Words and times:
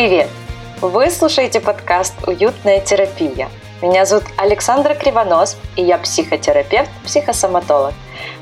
Привет! 0.00 0.28
Вы 0.80 1.10
слушаете 1.10 1.58
подкаст 1.58 2.14
«Уютная 2.24 2.78
терапия». 2.78 3.48
Меня 3.82 4.04
зовут 4.04 4.26
Александра 4.36 4.94
Кривонос, 4.94 5.56
и 5.74 5.82
я 5.82 5.98
психотерапевт, 5.98 6.88
психосоматолог. 7.04 7.94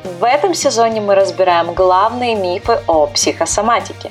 В 0.04 0.22
этом 0.22 0.52
сезоне 0.52 1.00
мы 1.00 1.14
разбираем 1.14 1.72
главные 1.72 2.34
мифы 2.34 2.78
о 2.86 3.06
психосоматике. 3.06 4.10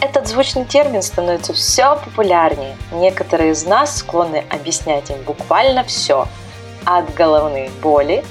Этот 0.00 0.28
звучный 0.28 0.64
термин 0.64 1.02
становится 1.02 1.52
все 1.52 1.96
популярнее. 1.96 2.74
Некоторые 2.90 3.50
из 3.50 3.66
нас 3.66 3.98
склонны 3.98 4.42
объяснять 4.48 5.10
им 5.10 5.20
буквально 5.24 5.84
все, 5.84 6.26
от 6.86 7.12
головной 7.12 7.70
боли 7.82 8.24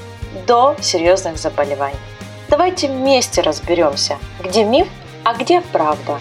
до 0.47 0.75
серьезных 0.81 1.37
заболеваний. 1.37 1.99
Давайте 2.49 2.87
вместе 2.87 3.41
разберемся, 3.41 4.17
где 4.43 4.63
миф, 4.63 4.87
а 5.23 5.35
где 5.35 5.61
правда. 5.61 6.17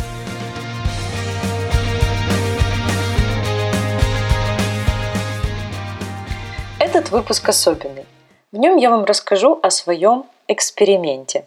Этот 6.97 7.11
выпуск 7.11 7.47
особенный. 7.47 8.07
В 8.53 8.57
нем 8.57 8.79
я 8.79 8.89
вам 8.89 9.05
расскажу 9.05 9.61
о 9.63 9.69
своем 9.69 10.25
эксперименте. 10.49 11.47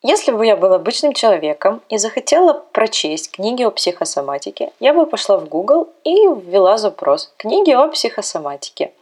Если 0.00 0.30
бы 0.30 0.46
я 0.46 0.56
был 0.56 0.72
обычным 0.72 1.12
человеком 1.12 1.82
и 1.88 1.98
захотела 1.98 2.52
прочесть 2.52 3.32
книги 3.32 3.64
о 3.64 3.72
психосоматике, 3.72 4.70
я 4.78 4.94
бы 4.94 5.06
пошла 5.06 5.38
в 5.38 5.48
Google 5.48 5.88
и 6.04 6.14
ввела 6.14 6.78
запрос 6.78 7.34
«Книги 7.36 7.72
о 7.72 7.88
психосоматике». 7.88 8.92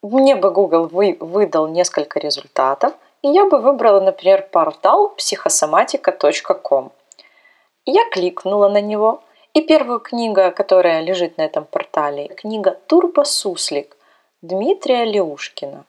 Мне 0.00 0.36
бы 0.36 0.50
Google 0.50 0.86
вы, 0.86 1.18
выдал 1.20 1.68
несколько 1.68 2.18
результатов, 2.18 2.94
и 3.20 3.28
я 3.28 3.44
бы 3.44 3.58
выбрала, 3.58 4.00
например, 4.00 4.48
портал 4.50 5.10
психосоматика.ком. 5.10 6.92
Я 7.84 8.08
кликнула 8.08 8.70
на 8.70 8.80
него– 8.80 9.22
и 9.54 9.60
первая 9.60 9.98
книга, 9.98 10.50
которая 10.50 11.02
лежит 11.02 11.36
на 11.36 11.42
этом 11.42 11.64
портале, 11.64 12.28
книга 12.28 12.78
«Турбо 12.86 13.24
Суслик» 13.24 13.96
Дмитрия 14.40 15.04
Леушкина. 15.04 15.84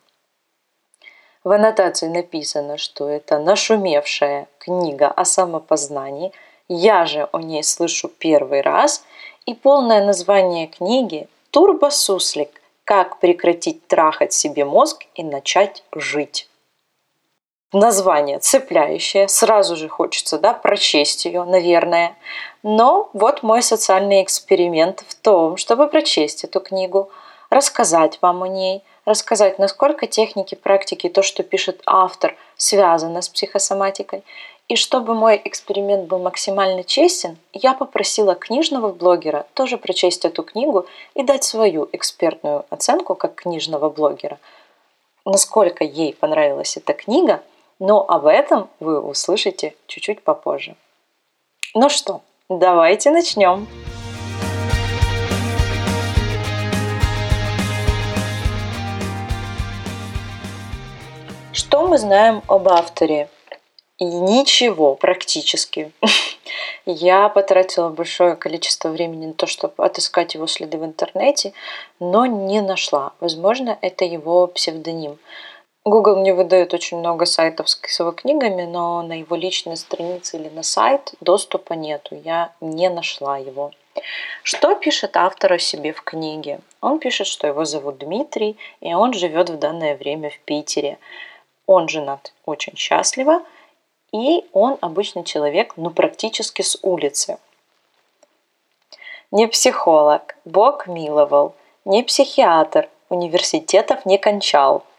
В 1.44 1.52
аннотации 1.52 2.08
написано, 2.08 2.78
что 2.78 3.10
это 3.10 3.40
нашумевшая 3.40 4.48
книга 4.60 5.08
о 5.08 5.26
самопознании. 5.26 6.32
Я 6.68 7.06
же 7.06 7.28
о 7.32 7.40
ней 7.40 7.64
слышу 7.64 8.08
первый 8.08 8.62
раз. 8.62 9.04
И 9.46 9.54
полное 9.54 10.06
название 10.06 10.68
книги 10.68 11.28
«Турбо 11.52 11.90
Суслик. 11.90 12.62
Как 12.86 13.20
прекратить 13.20 13.88
трахать 13.88 14.34
себе 14.34 14.66
мозг 14.66 15.06
и 15.16 15.24
начать 15.24 15.84
жить» 15.94 16.50
название 17.74 18.40
цепляющее, 18.40 19.28
сразу 19.28 19.76
же 19.76 19.90
хочется 19.90 20.38
да, 20.38 20.54
прочесть 20.54 21.26
ее, 21.26 21.44
наверное. 21.44 22.16
Но 22.62 23.10
вот 23.14 23.44
мой 23.44 23.62
социальный 23.62 24.24
эксперимент 24.24 25.04
в 25.08 25.16
том, 25.16 25.58
чтобы 25.58 25.88
прочесть 25.88 26.44
эту 26.44 26.60
книгу, 26.60 27.10
рассказать 27.50 28.20
вам 28.22 28.44
о 28.44 28.48
ней, 28.48 28.84
рассказать, 29.06 29.60
насколько 29.60 30.08
техники, 30.08 30.56
практики, 30.56 31.10
то, 31.10 31.24
что 31.24 31.44
пишет 31.44 31.82
автор, 31.86 32.36
связано 32.56 33.22
с 33.22 33.30
психосоматикой. 33.30 34.24
И 34.70 34.78
чтобы 34.78 35.14
мой 35.14 35.42
эксперимент 35.44 36.08
был 36.08 36.20
максимально 36.20 36.86
честен, 36.86 37.38
я 37.52 37.74
попросила 37.74 38.34
книжного 38.34 38.94
блогера 38.94 39.46
тоже 39.56 39.78
прочесть 39.78 40.24
эту 40.24 40.42
книгу 40.44 40.86
и 41.16 41.24
дать 41.24 41.44
свою 41.44 41.90
экспертную 41.92 42.66
оценку 42.70 43.16
как 43.16 43.36
книжного 43.36 43.90
блогера. 43.90 44.40
Насколько 45.26 45.84
ей 45.84 46.14
понравилась 46.14 46.78
эта 46.78 46.94
книга– 46.94 47.42
но 47.86 48.06
об 48.08 48.28
этом 48.28 48.70
вы 48.80 49.02
услышите 49.02 49.76
чуть-чуть 49.88 50.24
попозже. 50.24 50.78
Ну 51.76 51.90
что, 51.90 52.22
давайте 52.48 53.12
начнем. 53.12 53.68
Что 61.52 61.86
мы 61.86 61.98
знаем 61.98 62.42
об 62.48 62.70
авторе? 62.70 63.28
И 63.98 64.06
ничего 64.06 64.96
практически. 64.96 65.92
Я 66.86 67.28
потратила 67.28 67.90
большое 67.90 68.38
количество 68.38 68.88
времени 68.88 69.26
на 69.26 69.34
то, 69.34 69.46
чтобы 69.46 69.84
отыскать 69.84 70.36
его 70.36 70.48
следы 70.48 70.78
в 70.78 70.86
интернете, 70.86 71.52
но 72.00 72.26
не 72.26 72.62
нашла. 72.62 73.12
Возможно, 73.20 73.78
это 73.82 74.06
его 74.06 74.48
псевдоним. 74.48 75.20
Google 75.86 76.16
мне 76.16 76.34
выдает 76.34 76.74
очень 76.74 77.00
много 77.00 77.26
сайтов 77.26 77.70
с 77.70 78.00
его 78.00 78.14
книгами, 78.14 78.64
но 78.64 79.02
на 79.02 79.20
его 79.20 79.36
личной 79.36 79.76
странице 79.76 80.38
или 80.38 80.48
на 80.48 80.64
сайт 80.64 81.14
доступа 81.20 81.74
нету. 81.74 82.16
Я 82.24 82.54
не 82.62 82.90
нашла 82.90 83.38
его. 83.38 83.72
Что 84.44 84.76
пишет 84.76 85.18
автор 85.18 85.54
о 85.54 85.60
себе 85.60 85.92
в 85.92 86.02
книге? 86.02 86.62
Он 86.80 87.00
пишет, 87.00 87.28
что 87.28 87.48
его 87.48 87.66
зовут 87.66 87.98
Дмитрий, 87.98 88.58
и 88.80 88.94
он 88.94 89.12
живет 89.12 89.50
в 89.50 89.60
данное 89.60 89.98
время 89.98 90.30
в 90.30 90.40
Питере. 90.40 91.00
Он 91.68 91.90
женат 91.90 92.34
очень 92.46 92.78
счастливо, 92.78 93.44
и 94.14 94.46
он 94.54 94.78
обычный 94.80 95.26
человек, 95.26 95.74
ну 95.76 95.90
практически 95.90 96.62
с 96.62 96.78
улицы. 96.82 97.38
Не 99.32 99.48
психолог, 99.48 100.38
Бог 100.46 100.88
миловал, 100.88 101.56
не 101.84 102.04
психиатр, 102.04 102.88
университетов 103.10 104.06
не 104.06 104.18
кончал– 104.18 104.86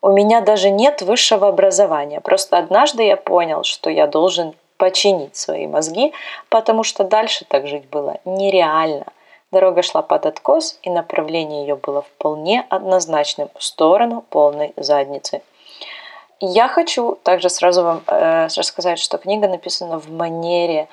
у 0.00 0.12
меня 0.12 0.40
даже 0.40 0.70
нет 0.70 1.02
высшего 1.02 1.48
образования. 1.48 2.20
Просто 2.20 2.58
однажды 2.58 3.02
я 3.04 3.16
понял, 3.16 3.64
что 3.64 3.90
я 3.90 4.06
должен 4.06 4.54
починить 4.76 5.36
свои 5.36 5.66
мозги, 5.66 6.12
потому 6.48 6.84
что 6.84 7.04
дальше 7.04 7.44
так 7.48 7.66
жить 7.66 7.88
было 7.88 8.18
нереально. 8.24 9.06
Дорога 9.50 9.82
шла 9.82 10.02
под 10.02 10.26
откос, 10.26 10.78
и 10.82 10.90
направление 10.90 11.62
ее 11.62 11.76
было 11.76 12.02
вполне 12.02 12.66
однозначным 12.68 13.48
в 13.56 13.64
сторону 13.64 14.24
полной 14.28 14.72
задницы. 14.76 15.42
Я 16.40 16.68
хочу 16.68 17.18
также 17.24 17.48
сразу 17.48 17.82
вам 17.82 18.02
э, 18.06 18.46
рассказать, 18.56 18.98
что 19.00 19.18
книга 19.18 19.48
написана 19.48 19.98
в 19.98 20.10
манере 20.10 20.88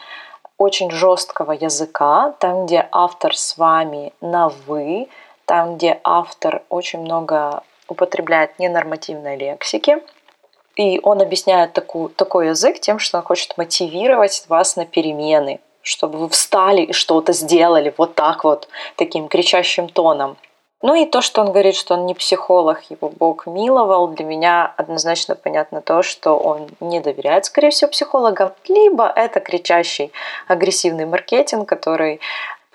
очень 0.58 0.90
жесткого 0.90 1.52
языка, 1.52 2.34
там, 2.40 2.66
где 2.66 2.88
автор 2.92 3.36
с 3.36 3.58
вами 3.58 4.14
на 4.22 4.50
«вы», 4.66 5.10
там, 5.46 5.76
где 5.76 6.00
автор 6.04 6.64
очень 6.70 7.02
много 7.02 7.62
употребляет 7.88 8.60
ненормативной 8.60 9.38
лексики. 9.38 9.98
И 10.76 11.00
он 11.04 11.22
объясняет 11.22 11.74
такую, 11.74 12.10
такой 12.10 12.48
язык 12.50 12.80
тем, 12.80 13.00
что 13.00 13.18
он 13.18 13.24
хочет 13.24 13.58
мотивировать 13.58 14.46
вас 14.50 14.76
на 14.76 14.86
перемены, 14.86 15.62
чтобы 15.82 16.18
вы 16.18 16.30
встали 16.30 16.82
и 16.82 16.94
что-то 16.94 17.32
сделали 17.32 17.94
вот 17.98 18.16
так 18.16 18.44
вот, 18.44 18.68
таким 18.98 19.28
кричащим 19.28 19.88
тоном. 19.88 20.38
Ну 20.82 20.94
и 20.94 21.06
то, 21.06 21.22
что 21.22 21.42
он 21.42 21.48
говорит, 21.52 21.76
что 21.76 21.96
он 21.96 22.06
не 22.06 22.14
психолог, 22.14 22.84
его 22.92 23.10
Бог 23.10 23.48
миловал, 23.48 24.10
для 24.10 24.26
меня 24.26 24.72
однозначно 24.78 25.34
понятно 25.34 25.82
то, 25.82 26.04
что 26.04 26.38
он 26.38 26.70
не 26.80 27.00
доверяет, 27.00 27.46
скорее 27.46 27.72
всего, 27.72 27.90
психологам, 27.90 28.52
либо 28.68 29.08
это 29.08 29.40
кричащий 29.40 30.12
агрессивный 30.48 31.06
маркетинг, 31.06 31.68
который 31.68 32.20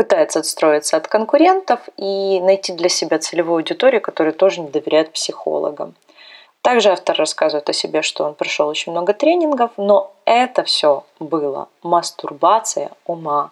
пытается 0.01 0.39
отстроиться 0.39 0.97
от 0.97 1.09
конкурентов 1.09 1.79
и 1.99 2.41
найти 2.41 2.73
для 2.73 2.89
себя 2.89 3.19
целевую 3.19 3.57
аудиторию, 3.57 4.01
которая 4.01 4.33
тоже 4.33 4.63
не 4.63 4.71
доверяет 4.71 5.13
психологам. 5.13 5.95
Также 6.63 6.89
автор 6.89 7.19
рассказывает 7.19 7.69
о 7.69 7.75
себе, 7.75 8.01
что 8.01 8.25
он 8.25 8.35
прошел 8.35 8.67
очень 8.69 8.93
много 8.93 9.13
тренингов, 9.13 9.73
но 9.77 10.15
это 10.25 10.65
все 10.65 11.05
было 11.19 11.69
мастурбация 11.83 12.93
ума. 13.05 13.51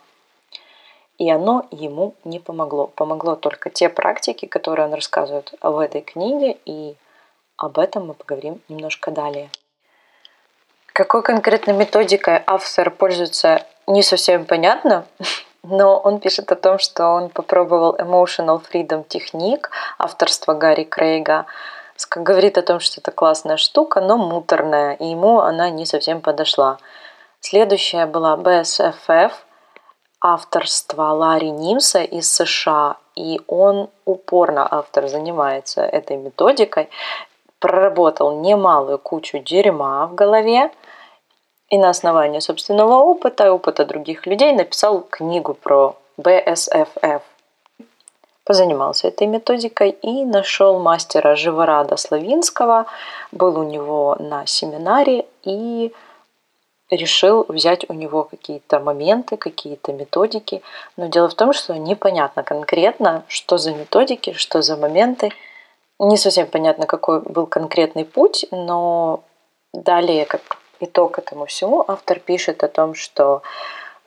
И 1.18 1.30
оно 1.30 1.66
ему 1.70 2.14
не 2.24 2.38
помогло. 2.38 2.86
Помогло 2.86 3.36
только 3.36 3.68
те 3.68 3.90
практики, 3.90 4.46
которые 4.46 4.86
он 4.86 4.94
рассказывает 4.94 5.52
в 5.60 5.78
этой 5.78 6.00
книге, 6.00 6.56
и 6.64 6.94
об 7.58 7.78
этом 7.78 8.06
мы 8.06 8.14
поговорим 8.14 8.62
немножко 8.70 9.10
далее. 9.10 9.50
Какой 10.94 11.22
конкретной 11.22 11.74
методикой 11.74 12.42
автор 12.46 12.90
пользуется, 12.90 13.66
не 13.86 14.02
совсем 14.02 14.46
понятно, 14.46 15.04
но 15.70 15.98
он 15.98 16.18
пишет 16.18 16.50
о 16.52 16.56
том, 16.56 16.78
что 16.78 17.06
он 17.08 17.28
попробовал 17.28 17.94
Emotional 17.96 18.60
Freedom 18.60 19.04
техник 19.06 19.70
авторства 19.98 20.54
Гарри 20.54 20.84
Крейга. 20.84 21.46
Говорит 22.14 22.58
о 22.58 22.62
том, 22.62 22.80
что 22.80 23.00
это 23.00 23.10
классная 23.10 23.56
штука, 23.56 24.00
но 24.00 24.16
муторная, 24.16 24.94
и 24.94 25.06
ему 25.06 25.40
она 25.40 25.68
не 25.70 25.84
совсем 25.84 26.20
подошла. 26.20 26.78
Следующая 27.40 28.06
была 28.06 28.36
BSFF 28.36 29.32
авторства 30.20 31.12
Ларри 31.12 31.50
Нимса 31.50 32.02
из 32.02 32.32
США, 32.32 32.96
и 33.14 33.40
он 33.46 33.90
упорно, 34.04 34.66
автор, 34.68 35.08
занимается 35.08 35.82
этой 35.82 36.16
методикой, 36.16 36.88
проработал 37.58 38.40
немалую 38.40 38.98
кучу 38.98 39.38
дерьма 39.38 40.06
в 40.06 40.14
голове, 40.14 40.70
и 41.70 41.78
на 41.78 41.90
основании 41.90 42.40
собственного 42.40 42.94
опыта 42.94 43.46
и 43.46 43.50
опыта 43.50 43.84
других 43.84 44.26
людей 44.26 44.52
написал 44.52 45.00
книгу 45.00 45.54
про 45.54 45.96
БСФФ. 46.16 47.22
Позанимался 48.44 49.08
этой 49.08 49.26
методикой 49.26 49.90
и 49.90 50.24
нашел 50.24 50.78
мастера 50.78 51.36
Живорада 51.36 51.96
Славинского, 51.96 52.86
был 53.30 53.58
у 53.58 53.64
него 53.64 54.16
на 54.18 54.46
семинаре 54.46 55.26
и 55.42 55.92
решил 56.90 57.44
взять 57.48 57.84
у 57.90 57.92
него 57.92 58.24
какие-то 58.24 58.80
моменты, 58.80 59.36
какие-то 59.36 59.92
методики. 59.92 60.62
Но 60.96 61.08
дело 61.08 61.28
в 61.28 61.34
том, 61.34 61.52
что 61.52 61.76
непонятно 61.76 62.42
конкретно, 62.42 63.24
что 63.28 63.58
за 63.58 63.74
методики, 63.74 64.32
что 64.32 64.62
за 64.62 64.76
моменты. 64.78 65.30
Не 65.98 66.16
совсем 66.16 66.46
понятно, 66.46 66.86
какой 66.86 67.20
был 67.20 67.46
конкретный 67.46 68.06
путь, 68.06 68.46
но 68.50 69.20
далее, 69.74 70.24
как 70.24 70.40
итог 70.80 71.18
этому 71.18 71.46
всему, 71.46 71.84
автор 71.86 72.18
пишет 72.18 72.64
о 72.64 72.68
том, 72.68 72.94
что 72.94 73.42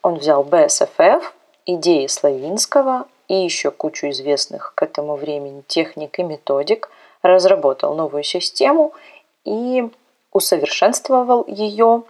он 0.02 0.16
взял 0.16 0.42
BSFF, 0.44 1.22
идеи 1.66 2.06
Славинского 2.06 3.06
и 3.28 3.34
еще 3.34 3.70
кучу 3.70 4.10
известных 4.10 4.72
к 4.74 4.82
этому 4.82 5.16
времени 5.16 5.62
техник 5.66 6.18
и 6.18 6.22
методик, 6.22 6.90
разработал 7.22 7.94
новую 7.94 8.24
систему 8.24 8.92
и 9.44 9.88
усовершенствовал 10.32 11.44
ее, 11.46 12.02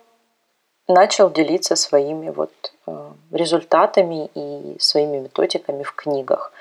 начал 0.88 1.30
делиться 1.30 1.76
своими 1.76 2.30
вот 2.30 2.52
э, 2.86 3.10
результатами 3.30 4.30
и 4.34 4.76
своими 4.80 5.18
методиками 5.18 5.82
в 5.82 5.92
книгах. 5.92 6.52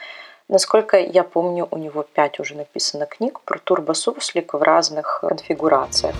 Насколько 0.48 0.98
я 0.98 1.24
помню, 1.24 1.68
у 1.71 1.77
него 1.77 2.03
пять 2.03 2.39
уже 2.39 2.56
написано 2.56 3.06
книг 3.06 3.39
про 3.45 3.57
турбосуслик 3.57 4.53
в 4.53 4.62
разных 4.62 5.21
конфигурациях. 5.21 6.15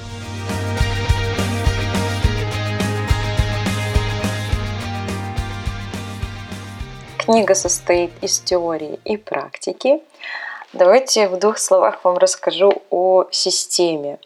Книга 7.22 7.54
состоит 7.54 8.12
из 8.24 8.40
теории 8.40 9.00
и 9.06 9.16
практики. 9.16 10.02
Давайте 10.74 11.28
в 11.28 11.38
двух 11.38 11.60
словах 11.60 12.04
вам 12.04 12.18
расскажу 12.18 12.82
о 12.90 13.26
системе. 13.30 14.18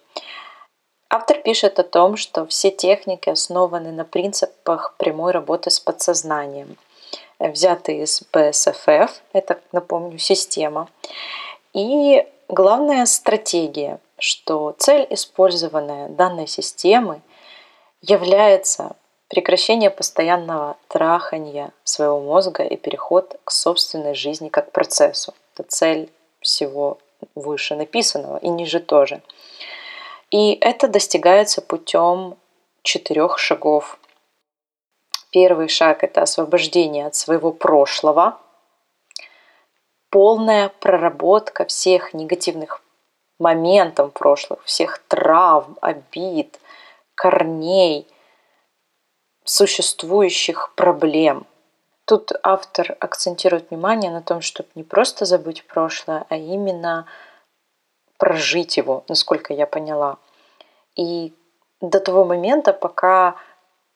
Автор 1.10 1.40
пишет 1.40 1.78
о 1.78 1.84
том, 1.84 2.16
что 2.16 2.46
все 2.46 2.72
техники 2.72 3.28
основаны 3.28 3.92
на 3.92 4.06
принципах 4.06 4.96
прямой 4.98 5.34
работы 5.34 5.72
с 5.72 5.80
подсознанием, 5.82 6.78
взятые 7.38 8.04
из 8.04 8.24
BSFF, 8.32 9.10
это, 9.34 9.60
напомню, 9.74 10.18
система, 10.18 10.88
и 11.74 12.26
главная 12.48 13.06
стратегия, 13.08 14.00
что 14.18 14.74
цель 14.78 15.06
использованная 15.10 16.08
данной 16.08 16.48
системы 16.48 17.22
является 18.02 18.96
прекращение 19.28 19.90
постоянного 19.90 20.78
трахания 20.88 21.72
своего 21.84 22.20
мозга 22.22 22.64
и 22.64 22.78
переход 22.78 23.40
к 23.44 23.52
собственной 23.52 24.16
жизни 24.16 24.50
как 24.50 24.72
процессу. 24.72 25.34
Это 25.54 25.64
цель 25.68 26.12
всего 26.42 27.00
выше 27.34 27.76
написанного 27.76 28.38
и 28.38 28.50
ниже 28.50 28.80
тоже. 28.80 29.22
И 30.32 30.54
это 30.54 30.88
достигается 30.88 31.62
путем 31.62 32.38
четырех 32.82 33.38
шагов. 33.40 33.98
Первый 35.32 35.68
шаг– 35.68 36.04
это 36.04 36.22
освобождение 36.22 37.08
от 37.08 37.16
своего 37.16 37.52
прошлого, 37.52 38.40
полная 40.10 40.70
проработка 40.80 41.66
всех 41.66 42.14
негативных 42.14 42.82
моментов 43.38 44.14
прошлых, 44.14 44.64
всех 44.64 45.00
травм, 45.10 45.78
обид, 45.82 46.58
корней, 47.16 48.08
существующих 49.46 50.74
проблем. 50.76 51.46
Тут 52.06 52.34
автор 52.44 52.98
акцентирует 53.00 53.70
внимание 53.70 54.12
на 54.12 54.22
том, 54.22 54.42
чтобы 54.42 54.70
не 54.76 54.84
просто 54.84 55.26
забыть 55.26 55.66
прошлое, 55.66 56.26
а 56.30 56.36
именно 56.36 57.06
прожить 58.18 58.78
его, 58.78 59.04
насколько 59.08 59.54
я 59.54 59.66
поняла. 59.66 60.18
И 60.96 61.34
до 61.82 62.00
того 62.00 62.26
момента, 62.26 62.74
пока 62.74 63.36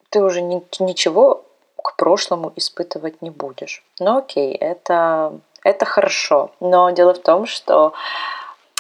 ты 0.10 0.22
уже 0.24 0.42
ни, 0.42 0.64
ничего 0.80 1.46
к 1.82 1.96
прошлому 1.96 2.52
испытывать 2.56 3.22
не 3.22 3.30
будешь. 3.30 3.84
Ну 4.00 4.18
окей, 4.18 4.54
это, 4.54 5.40
это 5.64 5.86
хорошо. 5.86 6.52
Но 6.60 6.90
дело 6.92 7.14
в 7.14 7.20
том, 7.20 7.46
что 7.46 7.94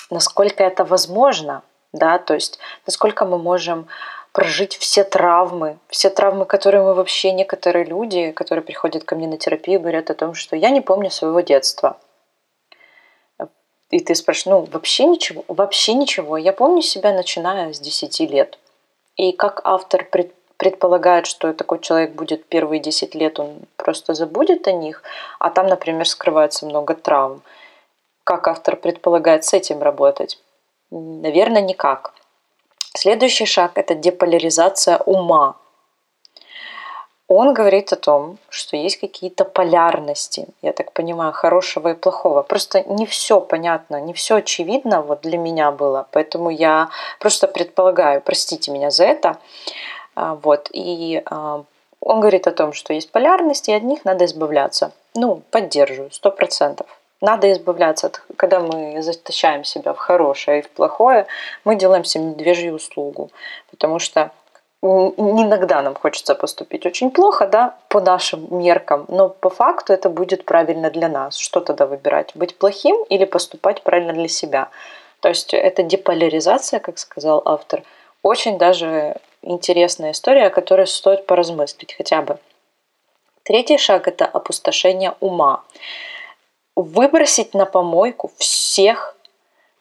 насколько 0.10 0.64
это 0.64 0.84
возможно, 0.84 1.62
да, 1.94 2.20
то 2.20 2.34
есть 2.34 2.60
насколько 2.86 3.26
мы 3.26 3.38
можем 3.38 3.88
прожить 4.32 4.78
все 4.78 5.04
травмы, 5.04 5.78
все 5.90 6.10
травмы, 6.10 6.46
которые 6.46 6.84
мы 6.84 6.94
вообще, 6.94 7.32
некоторые 7.32 7.86
люди, 7.86 8.32
которые 8.32 8.64
приходят 8.64 9.04
ко 9.04 9.16
мне 9.16 9.28
на 9.28 9.38
терапию, 9.38 9.80
говорят 9.80 10.10
о 10.10 10.16
том, 10.16 10.34
что 10.34 10.56
я 10.56 10.70
не 10.70 10.82
помню 10.82 11.10
своего 11.10 11.42
детства. 11.42 11.98
И 13.90 14.00
ты 14.00 14.14
спрашиваешь, 14.14 14.46
ну 14.46 14.72
вообще 14.72 15.06
ничего, 15.06 15.44
вообще 15.48 15.94
ничего. 15.94 16.38
Я 16.38 16.54
помню 16.54 16.82
себя, 16.82 17.12
начиная 17.12 17.74
с 17.74 17.80
10 17.80 18.20
лет. 18.32 18.60
И 19.16 19.32
как 19.32 19.62
автор 19.64 20.06
пред, 20.06 20.32
предполагает, 20.58 21.26
что 21.26 21.54
такой 21.54 21.80
человек 21.80 22.12
будет 22.12 22.46
первые 22.46 22.80
10 22.80 23.16
лет, 23.16 23.40
он 23.40 23.62
просто 23.78 24.14
забудет 24.14 24.68
о 24.68 24.74
них, 24.74 25.02
а 25.40 25.50
там, 25.50 25.68
например, 25.68 26.08
скрывается 26.08 26.66
много 26.66 26.94
травм. 26.94 27.42
Как 28.24 28.48
автор 28.48 28.76
предполагает 28.76 29.44
с 29.44 29.54
этим 29.54 29.82
работать? 29.82 30.40
Наверное, 30.92 31.62
никак. 31.62 32.14
Следующий 32.96 33.46
шаг– 33.46 33.74
это 33.76 33.96
деполяризация 33.96 34.98
ума. 34.98 35.56
Он 37.28 37.54
говорит 37.54 37.94
о 37.94 37.96
том, 37.96 38.40
что 38.50 38.76
есть 38.76 39.00
какие-то 39.00 39.46
полярности, 39.46 40.48
я 40.64 40.74
так 40.74 40.92
понимаю, 40.94 41.32
хорошего 41.32 41.90
и 41.90 41.94
плохого. 41.94 42.42
Просто 42.42 42.82
не 42.82 43.06
все 43.06 43.40
понятно, 43.40 44.02
не 44.02 44.14
все 44.14 44.38
очевидно 44.38 45.04
вот 45.04 45.22
для 45.22 45.38
меня 45.38 45.70
было, 45.72 46.08
поэтому 46.12 46.50
я 46.50 46.90
просто 47.20 47.48
предполагаю, 47.48 48.22
простите 48.22 48.72
меня 48.72 48.90
за 48.90 49.04
это. 49.06 49.38
А, 50.16 50.34
вот, 50.42 50.70
и 50.74 51.22
а, 51.26 51.64
он 52.02 52.20
говорит 52.20 52.48
о 52.48 52.52
том, 52.52 52.74
что 52.74 52.94
есть 52.94 53.12
полярности, 53.12 53.70
и 53.70 53.76
от 53.76 53.84
них 53.84 54.06
надо 54.06 54.26
избавляться. 54.26 54.92
Ну, 55.14 55.44
поддерживаю, 55.52 56.12
сто 56.12 56.32
процентов. 56.32 56.88
Надо 57.22 57.52
избавляться 57.52 58.08
от, 58.08 58.22
когда 58.38 58.62
мы 58.62 59.02
затащаем 59.02 59.66
себя 59.66 59.94
в 59.94 59.98
хорошее 59.98 60.60
и 60.60 60.62
в 60.62 60.70
плохое, 60.70 61.28
мы 61.66 61.76
делаем 61.76 62.06
себе 62.06 62.24
медвежью 62.24 62.76
услугу, 62.76 63.30
потому 63.72 64.00
что 64.00 64.32
иногда 64.82 65.82
нам 65.82 65.96
хочется 65.96 66.36
поступить 66.36 66.86
очень 66.86 67.12
плохо, 67.12 67.46
да, 67.46 67.76
по 67.90 68.00
нашим 68.00 68.48
меркам, 68.58 69.06
но 69.10 69.28
по 69.28 69.50
факту 69.50 69.92
это 69.92 70.10
будет 70.10 70.46
правильно 70.46 70.90
для 70.90 71.10
нас. 71.10 71.36
Что 71.36 71.60
тогда 71.60 71.86
выбирать? 71.86 72.32
Быть 72.36 72.58
плохим 72.58 73.04
или 73.10 73.26
поступать 73.26 73.84
правильно 73.84 74.14
для 74.14 74.30
себя? 74.30 74.70
То 75.20 75.28
есть 75.28 75.54
это 75.54 75.84
деполяризация, 75.84 76.80
как 76.80 76.98
сказал 76.98 77.42
автор, 77.44 77.84
очень 78.24 78.58
даже 78.58 79.18
интересная 79.42 80.12
история, 80.12 80.48
о 80.48 80.50
которой 80.50 80.88
стоит 80.88 81.26
поразмыслить 81.26 81.96
хотя 81.98 82.22
бы. 82.22 82.38
Третий 83.44 83.78
шаг– 83.78 84.08
это 84.08 84.26
опустошение 84.26 85.16
ума 85.20 85.64
выбросить 86.82 87.54
на 87.54 87.66
помойку 87.66 88.32
всех 88.38 89.16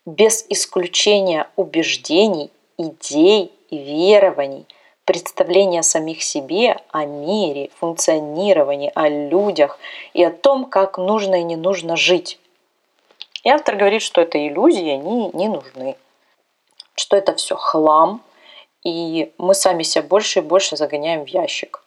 без 0.07 0.45
исключения 0.49 1.49
убеждений, 1.57 2.51
идей 2.77 3.53
верований, 3.71 4.67
представления 5.05 5.81
о 5.81 5.85
самих 5.85 6.23
себе, 6.23 6.77
о 6.91 7.05
мире, 7.05 7.71
функционировании, 7.79 8.93
о 8.95 9.09
людях 9.09 9.79
и 10.15 10.25
о 10.25 10.31
том, 10.31 10.65
как 10.65 10.99
нужно 10.99 11.37
и 11.37 11.45
не 11.45 11.57
нужно 11.57 11.97
жить. 11.97 12.39
И 13.45 13.49
автор 13.49 13.77
говорит, 13.77 14.03
что 14.03 14.21
это 14.21 14.39
иллюзии, 14.47 14.91
они 14.91 15.31
не 15.33 15.49
нужны, 15.49 15.97
что 16.95 17.17
это 17.17 17.35
все 17.35 17.57
хлам, 17.57 18.23
и 18.83 19.33
мы 19.39 19.55
сами 19.55 19.83
себя 19.83 20.03
больше 20.03 20.41
и 20.41 20.43
больше 20.43 20.77
загоняем 20.77 21.25
в 21.25 21.29
ящик. 21.29 21.83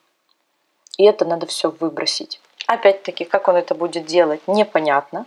И 0.97 1.03
это 1.03 1.25
надо 1.25 1.47
все 1.47 1.69
выбросить. 1.69 2.39
Опять-таки, 2.71 3.25
как 3.25 3.49
он 3.49 3.57
это 3.57 3.75
будет 3.75 4.05
делать, 4.05 4.39
непонятно. 4.47 5.25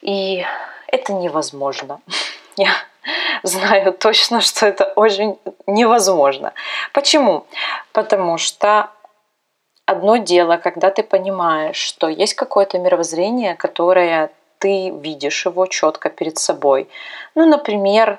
И 0.00 0.44
это 0.88 1.12
невозможно. 1.12 2.00
Я 2.56 2.70
знаю 3.44 3.92
точно, 3.92 4.40
что 4.40 4.66
это 4.66 4.84
очень 4.96 5.38
невозможно. 5.68 6.52
Почему? 6.92 7.46
Потому 7.92 8.36
что 8.36 8.90
одно 9.84 10.16
дело, 10.16 10.56
когда 10.56 10.90
ты 10.90 11.04
понимаешь, 11.04 11.76
что 11.76 12.08
есть 12.08 12.34
какое-то 12.34 12.80
мировоззрение, 12.80 13.54
которое 13.54 14.30
ты 14.58 14.90
видишь 14.90 15.46
его 15.46 15.66
четко 15.66 16.10
перед 16.10 16.38
собой. 16.38 16.88
Ну, 17.36 17.46
например, 17.46 18.18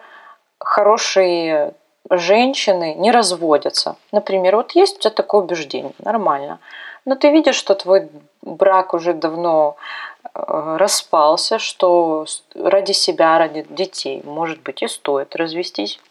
хорошие 0.57 1.73
женщины 2.09 2.93
не 2.93 3.11
разводятся. 3.11 3.97
Например, 4.13 4.55
вот 4.55 4.71
есть 4.71 4.97
у 4.97 4.99
тебя 5.01 5.11
такое 5.11 5.41
убеждение, 5.41 5.91
нормально. 5.99 6.59
Но 7.07 7.15
ты 7.15 7.31
видишь, 7.31 7.55
что 7.55 7.73
твой 7.73 8.09
брак 8.41 8.93
уже 8.93 9.13
давно 9.13 9.77
э, 10.25 10.75
распался, 10.77 11.57
что 11.57 12.25
ради 12.53 12.91
себя, 12.91 13.37
ради 13.37 13.65
детей, 13.69 14.21
может 14.25 14.61
быть, 14.61 14.81
и 14.81 14.89
стоит 14.89 15.33
развестись. 15.37 16.01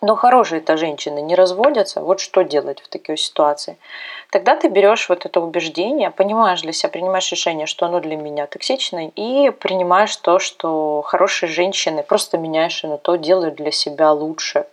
Но 0.00 0.16
хорошие-то 0.16 0.78
женщины 0.78 1.20
не 1.20 1.34
разводятся. 1.34 2.00
Вот 2.00 2.20
что 2.20 2.44
делать 2.44 2.80
в 2.80 2.88
такой 2.88 3.18
ситуации? 3.18 3.76
Тогда 4.30 4.56
ты 4.56 4.68
берешь 4.68 5.06
вот 5.10 5.26
это 5.26 5.38
убеждение, 5.38 6.10
понимаешь 6.10 6.62
для 6.62 6.72
себя, 6.72 6.88
принимаешь 6.88 7.30
решение, 7.30 7.66
что 7.66 7.84
оно 7.84 8.00
для 8.00 8.16
меня 8.16 8.46
токсичное, 8.46 9.12
и 9.16 9.50
принимаешь 9.50 10.16
то, 10.16 10.38
что 10.38 11.02
хорошие 11.02 11.50
женщины, 11.50 12.02
просто 12.02 12.38
меняешь 12.38 12.82
на 12.84 12.96
то, 12.96 13.16
делают 13.16 13.56
для 13.56 13.70
себя 13.70 14.12
лучше, 14.12 14.64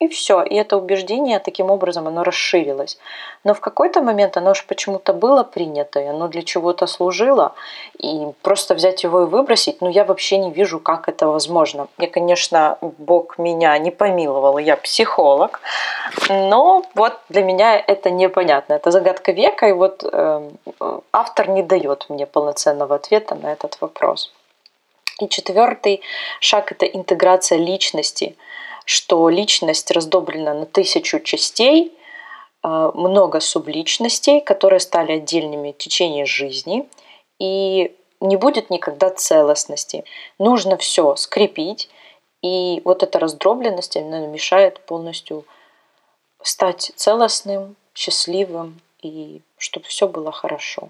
И 0.00 0.08
все. 0.08 0.42
И 0.42 0.54
это 0.54 0.78
убеждение 0.78 1.38
таким 1.40 1.70
образом 1.70 2.08
оно 2.08 2.24
расширилось. 2.24 2.98
Но 3.44 3.52
в 3.52 3.60
какой-то 3.60 4.00
момент 4.00 4.38
оно 4.38 4.54
же 4.54 4.62
почему-то 4.66 5.12
было 5.12 5.42
принято, 5.42 6.00
и 6.00 6.06
оно 6.06 6.26
для 6.28 6.42
чего-то 6.42 6.86
служило. 6.86 7.52
И 7.98 8.26
просто 8.40 8.74
взять 8.74 9.04
его 9.04 9.22
и 9.22 9.26
выбросить, 9.26 9.82
ну 9.82 9.90
я 9.90 10.04
вообще 10.04 10.38
не 10.38 10.50
вижу, 10.50 10.80
как 10.80 11.10
это 11.10 11.26
возможно. 11.26 11.88
Я, 11.98 12.08
конечно, 12.08 12.78
Бог 12.80 13.36
меня 13.36 13.76
не 13.76 13.90
помиловал, 13.90 14.56
я 14.56 14.76
психолог, 14.76 15.60
но 16.30 16.82
вот 16.94 17.18
для 17.28 17.42
меня 17.42 17.76
это 17.76 18.08
непонятно. 18.08 18.74
Это 18.74 18.90
загадка 18.90 19.32
века, 19.32 19.68
и 19.68 19.72
вот 19.72 20.02
э, 20.10 20.50
автор 21.12 21.50
не 21.50 21.62
дает 21.62 22.06
мне 22.08 22.24
полноценного 22.24 22.94
ответа 22.94 23.34
на 23.34 23.52
этот 23.52 23.76
вопрос. 23.82 24.32
И 25.20 25.28
четвертый 25.28 26.00
шаг– 26.40 26.72
это 26.80 26.86
интеграция 26.86 27.58
личности– 27.58 28.34
что 28.90 29.28
личность 29.28 29.92
раздоблена 29.92 30.52
на 30.52 30.66
тысячу 30.66 31.20
частей, 31.20 31.96
э, 32.64 32.90
много 32.92 33.38
субличностей, 33.38 34.40
которые 34.40 34.80
стали 34.80 35.12
отдельными 35.12 35.70
в 35.70 35.78
течение 35.78 36.26
жизни, 36.26 36.88
и 37.38 37.96
не 38.20 38.36
будет 38.36 38.68
никогда 38.68 39.10
целостности. 39.10 40.02
Нужно 40.40 40.76
все 40.76 41.14
скрепить, 41.14 41.88
и 42.42 42.82
вот 42.84 43.04
эта 43.04 43.20
раздробленность, 43.20 43.96
она 43.96 44.26
мешает 44.26 44.80
полностью 44.80 45.44
стать 46.42 46.90
целостным, 46.96 47.76
счастливым, 47.94 48.80
и 49.02 49.40
чтобы 49.56 49.86
все 49.86 50.08
было 50.08 50.32
хорошо. 50.32 50.88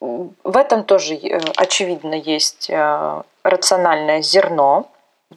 В 0.00 0.56
этом 0.56 0.84
тоже, 0.84 1.16
э, 1.16 1.38
очевидно, 1.56 2.14
есть 2.14 2.70
э, 2.70 3.22
рациональное 3.42 4.22
зерно, 4.22 4.88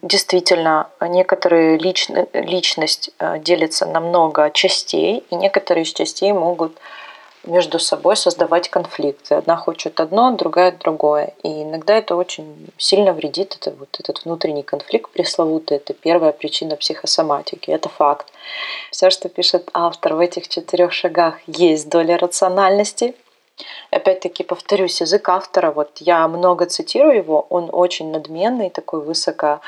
Действительно, 0.02 0.88
некоторые 1.00 1.78
лично, 1.78 2.26
личность 2.32 3.10
э, 3.18 3.38
делится 3.38 3.86
на 3.86 4.00
много 4.00 4.50
частей, 4.50 5.24
и 5.30 5.34
некоторые 5.34 5.84
из 5.84 5.92
частей 5.92 6.32
могут 6.32 6.78
между 7.46 7.78
собой 7.78 8.16
создавать 8.16 8.68
конфликты. 8.68 9.34
Одна 9.34 9.56
хочет 9.56 10.00
одно, 10.00 10.32
другая 10.32 10.72
другое. 10.72 11.34
И 11.42 11.62
иногда 11.62 11.94
это 11.94 12.16
очень 12.16 12.68
сильно 12.76 13.12
вредит. 13.12 13.56
Это 13.60 13.74
вот 13.78 13.96
этот 13.98 14.24
внутренний 14.24 14.62
конфликт 14.62 15.10
пресловутый. 15.10 15.78
Это 15.78 15.94
первая 15.94 16.32
причина 16.32 16.76
психосоматики. 16.76 17.70
Это 17.70 17.88
факт. 17.88 18.32
Все, 18.90 19.10
что 19.10 19.28
пишет 19.28 19.70
автор 19.72 20.14
в 20.14 20.20
этих 20.20 20.48
четырех 20.48 20.92
шагах, 20.92 21.36
есть 21.46 21.88
доля 21.88 22.18
рациональности. 22.18 23.14
Опять-таки 23.90 24.44
повторюсь, 24.44 25.00
язык 25.00 25.28
автора, 25.28 25.70
вот 25.70 25.98
я 25.98 26.28
много 26.28 26.66
цитирую 26.66 27.16
его, 27.16 27.46
он 27.48 27.70
очень 27.72 28.10
надменный, 28.10 28.70
такой 28.70 29.00
высоко, 29.00 29.60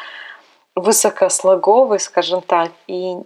высокослоговый, 0.75 1.99
скажем 1.99 2.43
так, 2.43 2.71
и 2.87 3.17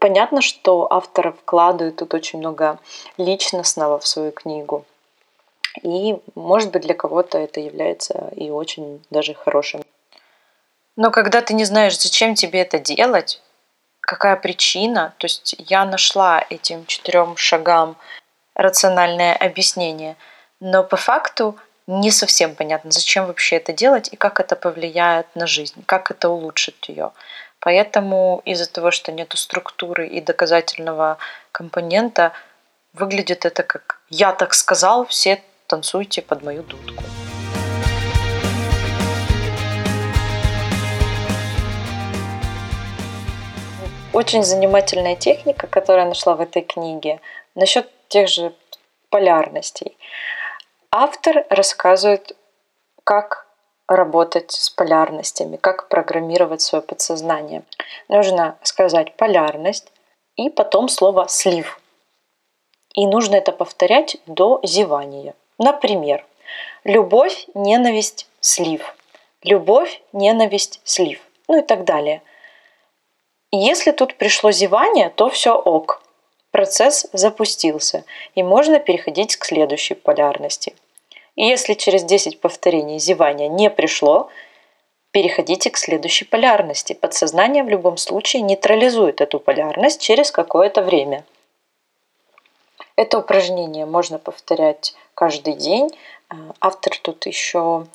понятно, 0.00 0.42
что 0.42 0.86
автор 0.90 1.32
вкладывает 1.32 1.96
тут 1.96 2.14
очень 2.14 2.38
много 2.38 2.78
личностного 3.16 3.98
в 3.98 4.06
свою 4.06 4.32
книгу. 4.32 4.84
И, 5.82 6.16
может 6.34 6.72
быть, 6.72 6.82
для 6.82 6.94
кого-то 6.94 7.38
это 7.38 7.60
является 7.60 8.32
и 8.34 8.50
очень 8.50 9.04
даже 9.10 9.34
хорошим. 9.34 9.82
Но 10.96 11.12
когда 11.12 11.40
ты 11.40 11.54
не 11.54 11.64
знаешь, 11.64 11.98
зачем 12.00 12.34
тебе 12.34 12.60
это 12.60 12.80
делать, 12.80 13.40
какая 14.00 14.36
причина, 14.36 15.14
то 15.18 15.26
есть 15.26 15.54
я 15.58 15.84
нашла 15.84 16.44
этим 16.50 16.86
четырем 16.86 17.36
шагам 17.36 17.96
рациональное 18.58 19.34
объяснение, 19.34 20.16
но 20.60 20.82
по 20.82 20.96
факту 20.96 21.56
не 21.86 22.10
совсем 22.10 22.54
понятно, 22.54 22.90
зачем 22.90 23.26
вообще 23.26 23.56
это 23.56 23.72
делать 23.72 24.10
и 24.12 24.16
как 24.16 24.40
это 24.40 24.56
повлияет 24.56 25.26
на 25.34 25.46
жизнь, 25.46 25.82
как 25.86 26.10
это 26.10 26.28
улучшит 26.28 26.84
ее. 26.86 27.12
Поэтому 27.60 28.42
из-за 28.44 28.70
того, 28.70 28.90
что 28.90 29.10
нет 29.10 29.32
структуры 29.34 30.06
и 30.06 30.20
доказательного 30.20 31.18
компонента, 31.52 32.32
выглядит 32.92 33.46
это 33.46 33.62
как 33.62 34.00
«я 34.10 34.32
так 34.32 34.54
сказал, 34.54 35.06
все 35.06 35.42
танцуйте 35.66 36.20
под 36.20 36.42
мою 36.42 36.62
дудку». 36.62 37.04
Очень 44.12 44.42
занимательная 44.42 45.14
техника, 45.14 45.68
которую 45.68 46.02
я 46.02 46.08
нашла 46.08 46.34
в 46.34 46.40
этой 46.40 46.62
книге, 46.62 47.20
насчет 47.54 47.88
тех 48.08 48.28
же 48.28 48.54
полярностей. 49.10 49.96
Автор 50.90 51.46
рассказывает, 51.50 52.36
как 53.04 53.46
работать 53.86 54.52
с 54.52 54.70
полярностями, 54.70 55.56
как 55.56 55.88
программировать 55.88 56.60
свое 56.60 56.82
подсознание. 56.82 57.62
Нужно 58.08 58.58
сказать 58.62 59.16
полярность 59.16 59.90
и 60.36 60.50
потом 60.50 60.88
слово 60.88 61.26
слив. 61.28 61.80
И 62.94 63.06
нужно 63.06 63.36
это 63.36 63.52
повторять 63.52 64.18
до 64.26 64.60
зевания. 64.62 65.34
Например, 65.58 66.24
любовь, 66.84 67.46
ненависть, 67.54 68.28
слив. 68.40 68.94
Любовь, 69.42 70.02
ненависть, 70.12 70.80
слив. 70.84 71.20
Ну 71.48 71.58
и 71.58 71.62
так 71.62 71.84
далее. 71.84 72.22
Если 73.50 73.92
тут 73.92 74.16
пришло 74.16 74.50
зевание, 74.50 75.08
то 75.10 75.30
все 75.30 75.54
ок. 75.54 76.02
Процесс 76.58 77.06
запустился, 77.12 78.04
и 78.34 78.42
можно 78.42 78.80
переходить 78.80 79.36
к 79.36 79.44
следующей 79.44 79.94
полярности. 79.94 80.74
И 81.36 81.46
если 81.46 81.74
через 81.74 82.02
10 82.02 82.40
повторений 82.40 82.98
зевания 82.98 83.48
не 83.48 83.70
пришло, 83.70 84.28
переходите 85.12 85.70
к 85.70 85.76
следующей 85.76 86.24
полярности. 86.24 86.94
Подсознание 86.94 87.62
в 87.62 87.68
любом 87.68 87.96
случае 87.96 88.42
нейтрализует 88.42 89.20
эту 89.20 89.38
полярность 89.38 90.00
через 90.00 90.32
какое-то 90.32 90.82
время. 90.82 91.24
Это 92.96 93.20
упражнение 93.20 93.86
можно 93.86 94.18
повторять 94.18 94.96
каждый 95.14 95.54
день. 95.54 95.90
Автор 96.60 96.98
тут 96.98 97.24
еще 97.26 97.86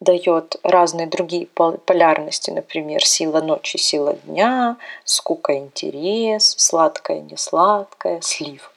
дает 0.00 0.56
разные 0.62 1.06
другие 1.06 1.46
полярности, 1.46 2.50
например, 2.50 3.04
сила 3.04 3.40
ночи, 3.40 3.76
сила 3.76 4.14
дня, 4.14 4.76
скука, 5.04 5.56
интерес, 5.56 6.54
сладкое, 6.58 7.20
несладкое, 7.20 8.20
слив. 8.22 8.72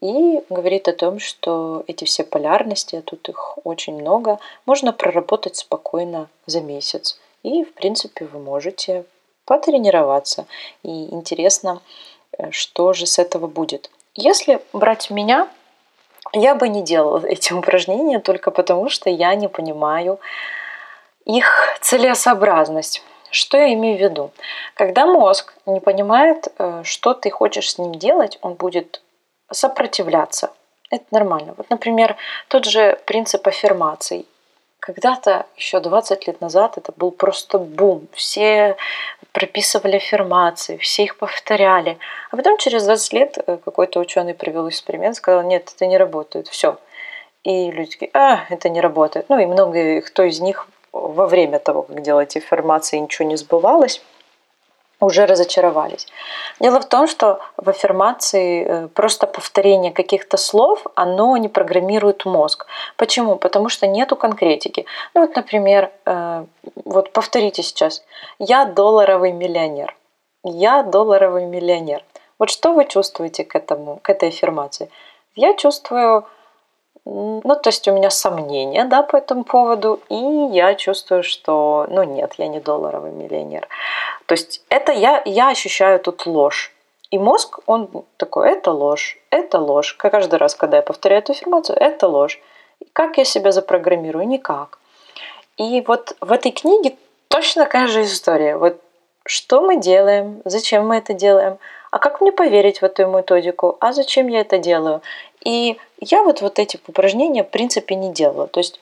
И 0.00 0.42
говорит 0.50 0.88
о 0.88 0.92
том, 0.92 1.18
что 1.18 1.82
эти 1.86 2.04
все 2.04 2.22
полярности, 2.22 2.96
а 2.96 3.02
тут 3.02 3.28
их 3.28 3.58
очень 3.64 3.94
много, 3.94 4.38
можно 4.66 4.92
проработать 4.92 5.56
спокойно 5.56 6.28
за 6.46 6.60
месяц. 6.60 7.18
И, 7.42 7.64
в 7.64 7.72
принципе, 7.74 8.26
вы 8.26 8.38
можете 8.38 9.04
потренироваться. 9.46 10.46
И 10.82 11.14
интересно, 11.14 11.80
э, 12.36 12.50
что 12.50 12.92
же 12.92 13.06
с 13.06 13.18
этого 13.18 13.46
будет. 13.46 13.90
Если 14.14 14.60
брать 14.72 15.10
меня, 15.10 15.48
я 16.32 16.54
бы 16.54 16.68
не 16.68 16.82
делала 16.82 17.24
эти 17.24 17.52
упражнения 17.52 18.18
только 18.18 18.50
потому, 18.50 18.88
что 18.88 19.10
я 19.10 19.34
не 19.34 19.48
понимаю 19.48 20.18
их 21.24 21.76
целесообразность. 21.80 23.02
Что 23.30 23.58
я 23.58 23.72
имею 23.74 23.98
в 23.98 24.00
виду? 24.00 24.30
Когда 24.74 25.06
мозг 25.06 25.54
не 25.66 25.80
понимает, 25.80 26.48
э, 26.58 26.82
что 26.84 27.12
ты 27.12 27.30
хочешь 27.30 27.70
с 27.72 27.78
ним 27.78 27.94
делать, 27.94 28.38
он 28.40 28.54
будет 28.54 29.02
сопротивляться. 29.50 30.50
Это 30.90 31.04
нормально. 31.10 31.54
Вот, 31.56 31.68
например, 31.68 32.16
тот 32.48 32.64
же 32.64 32.98
принцип 33.04 33.46
аффирмаций. 33.46 34.26
Когда-то, 34.86 35.46
еще 35.56 35.80
20 35.80 36.28
лет 36.28 36.40
назад, 36.40 36.78
это 36.78 36.92
был 36.96 37.10
просто 37.10 37.58
бум. 37.58 38.06
Все 38.12 38.76
прописывали 39.32 39.96
аффирмации, 39.96 40.76
все 40.76 41.02
их 41.02 41.18
повторяли. 41.18 41.98
А 42.30 42.36
потом 42.36 42.56
через 42.56 42.84
20 42.84 43.12
лет 43.12 43.38
э, 43.44 43.58
какой-то 43.64 43.98
ученый 43.98 44.32
провел 44.32 44.68
эксперимент, 44.68 45.16
сказал, 45.16 45.42
нет, 45.42 45.72
это 45.74 45.86
не 45.86 45.98
работает, 45.98 46.46
все. 46.46 46.78
И 47.42 47.72
люди 47.72 47.90
такие, 47.90 48.10
а, 48.14 48.44
это 48.48 48.68
не 48.68 48.80
работает. 48.80 49.28
Ну 49.28 49.40
и 49.40 49.46
много 49.46 50.02
кто 50.02 50.22
из 50.22 50.38
них 50.38 50.68
во 50.92 51.26
время 51.26 51.58
того, 51.58 51.82
как 51.82 52.00
делать 52.02 52.36
аффирмации, 52.36 52.98
ничего 52.98 53.26
не 53.26 53.34
сбывалось 53.34 54.00
уже 55.00 55.26
разочаровались. 55.26 56.06
Дело 56.60 56.80
в 56.80 56.88
том, 56.88 57.06
что 57.06 57.40
в 57.56 57.68
аффирмации 57.68 58.64
э, 58.64 58.88
просто 58.88 59.26
повторение 59.26 59.92
каких-то 59.92 60.36
слов, 60.36 60.86
оно 60.94 61.36
не 61.36 61.48
программирует 61.48 62.24
мозг. 62.24 62.66
Почему? 62.96 63.36
Потому 63.36 63.68
что 63.68 63.86
нету 63.86 64.16
конкретики. 64.16 64.86
Ну 65.14 65.20
вот, 65.20 65.36
например, 65.36 65.90
э, 66.06 66.44
вот 66.84 67.12
повторите 67.12 67.62
сейчас. 67.62 68.04
Я 68.38 68.64
долларовый 68.64 69.32
миллионер. 69.32 69.96
Я 70.44 70.82
долларовый 70.82 71.44
миллионер. 71.44 72.02
Вот 72.38 72.50
что 72.50 72.72
вы 72.72 72.84
чувствуете 72.84 73.44
к, 73.44 73.54
этому, 73.54 73.98
к 74.02 74.10
этой 74.10 74.28
аффирмации? 74.30 74.90
Я 75.34 75.54
чувствую 75.54 76.24
ну, 77.08 77.54
то 77.62 77.68
есть 77.68 77.86
у 77.86 77.92
меня 77.92 78.10
сомнения, 78.10 78.84
да, 78.84 79.02
по 79.02 79.16
этому 79.16 79.44
поводу, 79.44 80.00
и 80.08 80.16
я 80.52 80.74
чувствую, 80.74 81.22
что, 81.22 81.86
ну, 81.88 82.02
нет, 82.02 82.34
я 82.36 82.48
не 82.48 82.58
долларовый 82.58 83.12
миллионер. 83.12 83.68
То 84.26 84.32
есть 84.32 84.64
это 84.68 84.90
я, 84.90 85.22
я 85.24 85.50
ощущаю 85.50 86.00
тут 86.00 86.26
ложь. 86.26 86.72
И 87.12 87.18
мозг, 87.18 87.60
он 87.66 87.88
такой, 88.16 88.50
это 88.50 88.72
ложь, 88.72 89.18
это 89.30 89.60
ложь. 89.60 89.94
Каждый 89.96 90.40
раз, 90.40 90.56
когда 90.56 90.78
я 90.78 90.82
повторяю 90.82 91.22
эту 91.22 91.32
информацию, 91.32 91.78
это 91.78 92.08
ложь. 92.08 92.40
Как 92.92 93.18
я 93.18 93.24
себя 93.24 93.52
запрограммирую? 93.52 94.26
Никак. 94.26 94.80
И 95.56 95.84
вот 95.86 96.16
в 96.20 96.32
этой 96.32 96.50
книге 96.50 96.96
точно 97.28 97.64
такая 97.64 97.86
же 97.86 98.02
история. 98.02 98.56
Вот 98.56 98.80
что 99.24 99.60
мы 99.60 99.76
делаем, 99.76 100.42
зачем 100.44 100.88
мы 100.88 100.96
это 100.96 101.14
делаем, 101.14 101.58
а 101.90 101.98
как 101.98 102.20
мне 102.20 102.32
поверить 102.32 102.80
в 102.80 102.84
эту 102.84 103.06
методику, 103.06 103.76
а 103.80 103.92
зачем 103.92 104.28
я 104.28 104.40
это 104.40 104.58
делаю. 104.58 105.02
И 105.44 105.78
я 106.00 106.22
вот, 106.22 106.40
вот 106.40 106.58
эти 106.58 106.78
упражнения 106.86 107.44
в 107.44 107.50
принципе 107.50 107.94
не 107.94 108.12
делала. 108.12 108.46
То 108.46 108.60
есть 108.60 108.80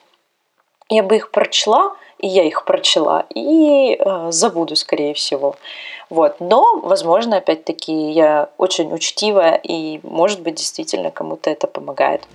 я 0.89 1.03
бы 1.03 1.15
их 1.15 1.31
прочла, 1.31 1.95
и 2.19 2.27
я 2.27 2.43
их 2.43 2.65
прочла, 2.65 3.25
и 3.33 3.97
э, 3.99 4.31
забуду, 4.31 4.75
скорее 4.75 5.13
всего. 5.13 5.55
Вот. 6.09 6.39
Но, 6.39 6.79
возможно, 6.81 7.37
опять-таки, 7.37 8.11
я 8.11 8.49
очень 8.57 8.93
учтивая, 8.93 9.55
и, 9.55 9.99
может 10.03 10.41
быть, 10.41 10.55
действительно 10.55 11.11
кому-то 11.11 11.49
это 11.49 11.67
помогает. 11.67 12.27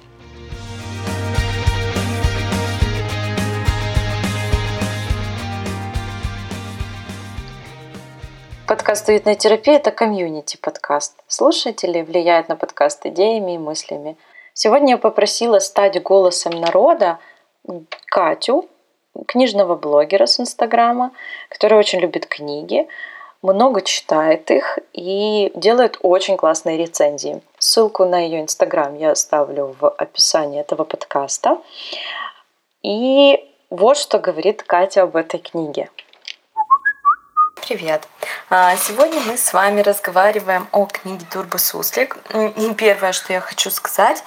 Подкаст 8.71 9.09
«Уютная 9.09 9.35
терапия»– 9.35 9.75
это 9.79 9.91
комьюнити-подкаст. 9.91 11.19
Слушатели 11.27 12.03
влияют 12.03 12.49
на 12.49 12.55
подкаст 12.55 13.05
идеями 13.05 13.57
и 13.57 13.59
мыслями. 13.59 14.17
Сегодня 14.55 14.91
я 14.91 14.97
попросила 14.97 15.59
стать 15.59 16.01
голосом 16.01 16.53
народа 16.53 17.19
Катю, 18.07 18.69
книжного 19.27 19.75
блогера 19.75 20.27
с 20.27 20.39
Инстаграма, 20.39 21.11
который 21.49 21.81
очень 21.81 21.99
любит 21.99 22.27
книги, 22.27 22.87
много 23.43 23.83
читает 23.83 24.53
их 24.53 24.79
и 24.93 25.51
делает 25.57 25.99
очень 26.03 26.37
классные 26.37 26.77
рецензии. 26.77 27.43
Ссылку 27.59 28.05
на 28.05 28.21
ее 28.21 28.41
Инстаграм 28.41 28.95
я 28.95 29.11
оставлю 29.11 29.75
в 29.81 29.89
описании 29.89 30.61
этого 30.61 30.85
подкаста. 30.85 31.61
И 32.85 33.45
вот 33.69 33.97
что 33.97 34.21
говорит 34.21 34.63
Катя 34.63 35.03
об 35.03 35.17
этой 35.17 35.41
книге. 35.41 35.91
Привет! 37.71 38.09
А, 38.49 38.75
сегодня 38.75 39.21
мы 39.21 39.37
с 39.37 39.53
вами 39.53 39.81
разговариваем 39.81 40.67
о 40.73 40.87
книге 40.87 41.25
Турбо 41.31 41.57
Суслик. 41.57 42.17
И 42.35 42.75
первое, 42.75 43.13
что 43.13 43.33
я 43.33 43.41
хочу 43.41 43.71
сказать, 43.71 44.25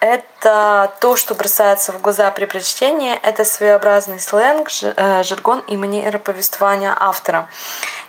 это 0.00 0.92
то, 1.00 1.14
что 1.14 1.36
бросается 1.36 1.92
в 1.92 2.00
глаза 2.00 2.28
при 2.32 2.46
прочтении, 2.46 3.14
это 3.22 3.44
своеобразный 3.44 4.18
сленг, 4.18 4.70
э, 4.82 5.22
жаргон 5.22 5.60
и 5.68 5.76
манера 5.76 6.18
повествования 6.18 6.92
автора. 6.98 7.48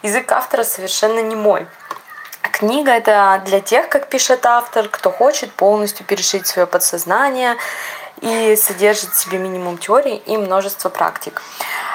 Язык 0.01 0.31
автора 0.31 0.63
совершенно 0.63 1.19
не 1.19 1.35
мой. 1.35 1.67
Книга 2.41 2.89
это 2.89 3.39
для 3.45 3.59
тех, 3.59 3.87
как 3.87 4.09
пишет 4.09 4.47
автор, 4.47 4.89
кто 4.89 5.11
хочет 5.11 5.53
полностью 5.53 6.07
перешить 6.07 6.47
свое 6.47 6.65
подсознание 6.65 7.55
и 8.21 8.55
содержит 8.55 9.11
в 9.11 9.19
себе 9.19 9.37
минимум 9.37 9.77
теории 9.77 10.17
и 10.17 10.37
множество 10.37 10.89
практик. 10.89 11.43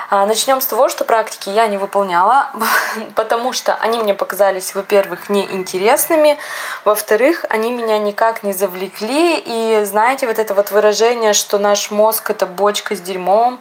А, 0.08 0.24
Начнем 0.24 0.60
с 0.60 0.66
того, 0.66 0.88
что 0.88 1.04
практики 1.04 1.48
я 1.48 1.66
не 1.66 1.78
выполняла, 1.78 2.50
потому 3.16 3.52
что 3.52 3.74
они 3.74 3.98
мне 3.98 4.14
показались, 4.14 4.74
во-первых, 4.74 5.28
неинтересными, 5.28 6.38
во-вторых, 6.84 7.44
они 7.48 7.72
меня 7.72 7.98
никак 7.98 8.44
не 8.44 8.52
завлекли. 8.52 9.42
И 9.44 9.84
знаете, 9.84 10.26
вот 10.28 10.38
это 10.38 10.54
вот 10.54 10.70
выражение, 10.70 11.32
что 11.32 11.58
наш 11.58 11.90
мозг 11.90 12.30
это 12.30 12.46
бочка 12.46 12.94
с 12.94 13.00
дерьмом, 13.00 13.60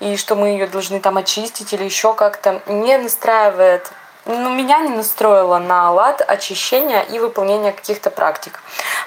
и 0.00 0.16
что 0.16 0.34
мы 0.34 0.48
ее 0.48 0.66
должны 0.66 1.00
там 1.00 1.16
очистить 1.16 1.72
или 1.72 1.84
еще 1.84 2.12
как-то, 2.12 2.60
не 2.66 2.98
настраивает 2.98 3.90
ну, 4.26 4.52
меня 4.52 4.80
не 4.80 4.90
настроило 4.90 5.58
на 5.58 5.90
лад 5.92 6.20
очищения 6.26 7.02
и 7.02 7.18
выполнения 7.18 7.72
каких-то 7.72 8.10
практик. 8.10 8.60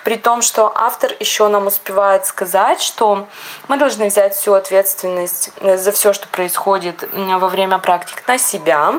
При 0.04 0.16
том, 0.16 0.42
что 0.42 0.72
автор 0.74 1.12
еще 1.20 1.48
нам 1.50 1.68
успевает 1.68 2.26
сказать, 2.26 2.82
что 2.82 3.28
мы 3.68 3.78
должны 3.78 4.08
взять 4.08 4.34
всю 4.36 4.54
ответственность 4.54 5.52
э, 5.60 5.78
за 5.78 5.92
все, 5.92 6.14
что 6.14 6.28
происходит 6.30 7.04
во 7.14 7.48
время 7.50 7.80
практик 7.80 8.26
на 8.28 8.38
себя. 8.38 8.94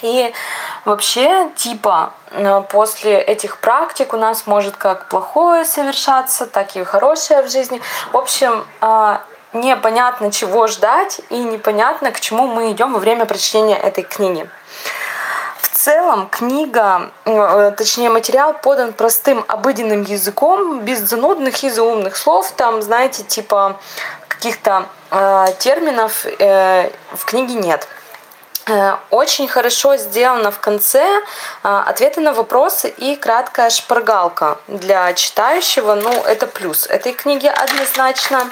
И 0.00 0.32
вообще, 0.86 1.50
типа, 1.56 2.14
э, 2.30 2.62
после 2.70 3.20
этих 3.20 3.58
практик 3.58 4.14
у 4.14 4.16
нас 4.16 4.46
может 4.46 4.76
как 4.76 5.08
плохое 5.08 5.66
совершаться, 5.66 6.46
так 6.46 6.74
и 6.76 6.84
хорошее 6.84 7.42
в 7.42 7.50
жизни. 7.50 7.82
В 8.12 8.16
общем, 8.16 8.64
э, 8.80 9.18
непонятно, 9.52 10.32
чего 10.32 10.66
ждать, 10.68 11.20
и 11.28 11.38
непонятно, 11.38 12.12
к 12.12 12.20
чему 12.20 12.46
мы 12.46 12.72
идем 12.72 12.94
во 12.94 12.98
время 12.98 13.26
прочтения 13.26 13.76
этой 13.76 14.04
книги 14.04 14.48
целом 15.84 16.28
книга, 16.30 17.10
э, 17.26 17.72
точнее 17.76 18.08
материал 18.08 18.54
подан 18.54 18.94
простым 18.94 19.44
обыденным 19.48 20.02
языком, 20.02 20.80
без 20.80 21.00
занудных 21.00 21.62
и 21.62 21.68
заумных 21.68 22.16
слов. 22.16 22.50
Там, 22.56 22.80
знаете, 22.80 23.22
типа 23.22 23.78
каких-то 24.28 24.86
э, 25.10 25.46
терминов 25.58 26.24
э, 26.24 26.90
в 27.12 27.24
книге 27.26 27.54
нет. 27.54 27.86
Э, 28.66 28.96
очень 29.10 29.46
хорошо 29.46 29.96
сделано 29.98 30.50
в 30.50 30.58
конце 30.58 31.04
э, 31.04 31.82
ответы 31.86 32.22
на 32.22 32.32
вопросы 32.32 32.88
и 32.88 33.14
краткая 33.16 33.68
шпаргалка 33.68 34.56
для 34.68 35.12
читающего. 35.12 35.94
Ну, 35.96 36.10
это 36.24 36.46
плюс 36.46 36.86
этой 36.86 37.12
книги 37.12 37.46
однозначно. 37.46 38.50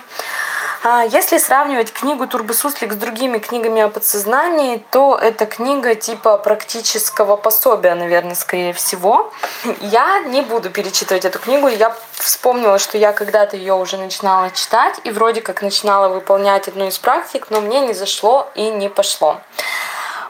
А 0.84 1.04
если 1.04 1.38
сравнивать 1.38 1.92
книгу 1.92 2.26
Турбосуслик 2.26 2.92
с 2.92 2.96
другими 2.96 3.38
книгами 3.38 3.82
о 3.82 3.88
подсознании, 3.88 4.84
то 4.90 5.16
это 5.16 5.46
книга 5.46 5.94
типа 5.94 6.38
практического 6.38 7.36
пособия, 7.36 7.94
наверное, 7.94 8.34
скорее 8.34 8.72
всего. 8.72 9.32
Я 9.80 10.20
не 10.26 10.42
буду 10.42 10.70
перечитывать 10.70 11.24
эту 11.24 11.38
книгу. 11.38 11.68
Я 11.68 11.96
вспомнила, 12.14 12.80
что 12.80 12.98
я 12.98 13.12
когда-то 13.12 13.56
ее 13.56 13.74
уже 13.74 13.96
начинала 13.96 14.50
читать 14.50 15.00
и 15.04 15.12
вроде 15.12 15.40
как 15.40 15.62
начинала 15.62 16.08
выполнять 16.08 16.66
одну 16.66 16.88
из 16.88 16.98
практик, 16.98 17.46
но 17.50 17.60
мне 17.60 17.80
не 17.80 17.92
зашло 17.92 18.50
и 18.56 18.68
не 18.68 18.88
пошло. 18.88 19.40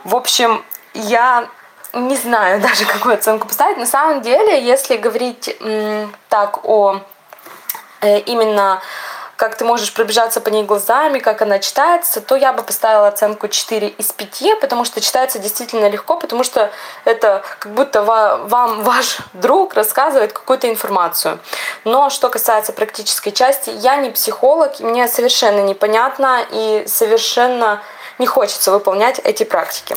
В 0.05 0.15
общем, 0.15 0.62
я 0.93 1.49
не 1.95 2.17
знаю 2.17 2.61
даже, 2.67 2.85
какую 2.85 3.15
оценку 3.15 3.49
поставить. 3.49 3.79
На 3.79 3.87
самом 3.87 4.21
деле, 4.21 4.62
если 4.62 4.99
говорить 4.99 5.57
так 6.29 6.61
о 6.67 7.01
э, 8.03 8.19
именно 8.19 8.83
как 9.43 9.57
ты 9.57 9.65
можешь 9.65 9.93
пробежаться 9.93 10.41
по 10.41 10.51
ней 10.51 10.63
глазами, 10.63 11.19
как 11.19 11.43
она 11.43 11.59
читается, 11.59 12.21
то 12.21 12.37
я 12.37 12.53
бы 12.53 12.63
поставила 12.63 13.09
оценку 13.09 13.49
4 13.49 13.89
из 13.89 14.13
5, 14.13 14.61
потому 14.61 14.85
что 14.85 15.01
читается 15.01 15.41
действительно 15.41 15.89
легко, 15.89 16.17
потому 16.17 16.45
что 16.45 16.71
это 17.05 17.43
как 17.59 17.73
будто 17.73 18.03
вам 18.03 18.47
ваш 18.85 19.19
друг 19.33 19.75
рассказывает 19.75 20.33
какую-то 20.33 20.71
информацию. 20.71 21.41
Но 21.85 22.09
что 22.09 22.29
касается 22.29 22.73
практической 22.73 23.33
части, 23.33 23.71
я 23.71 23.97
не 23.97 24.11
психолог, 24.11 24.79
мне 24.79 25.09
совершенно 25.09 25.63
непонятно 25.63 26.47
и 26.53 26.85
совершенно 26.87 27.83
не 28.21 28.27
хочется 28.29 28.71
выполнять 28.71 29.19
эти 29.25 29.43
практики. 29.43 29.97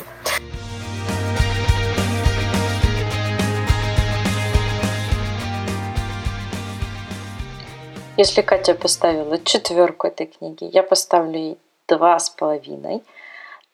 Если 8.16 8.40
Катя 8.40 8.74
поставила 8.74 9.38
четверку 9.38 10.06
этой 10.06 10.26
книги, 10.26 10.64
я 10.72 10.82
поставлю 10.82 11.38
ей 11.38 11.58
два 11.86 12.18
с 12.18 12.30
половиной. 12.30 13.02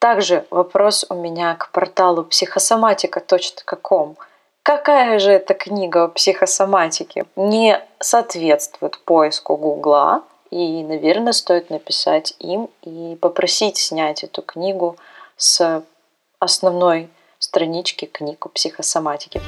Также 0.01 0.45
вопрос 0.51 1.07
у 1.09 1.15
меня 1.15 1.55
к 1.55 1.71
порталу 1.71 2.25
психосоматика.ком. 2.25 4.17
Какая 4.65 5.21
же 5.21 5.31
эта 5.31 5.55
книга 5.55 6.05
о 6.05 6.09
психосоматике 6.09 7.27
не 7.37 7.81
соответствует 8.01 8.99
поиску 9.05 9.57
Гугла? 9.57 10.25
И, 10.51 10.83
наверное, 10.83 11.33
стоит 11.33 11.71
написать 11.71 12.35
им 12.41 12.69
и 12.83 13.17
попросить 13.21 13.79
снять 13.79 14.25
эту 14.25 14.43
книгу 14.43 14.97
с 15.37 15.85
основной 16.41 17.09
странички 17.39 18.07
книг 18.07 18.45
о 18.45 18.49
психосоматике. 18.49 19.41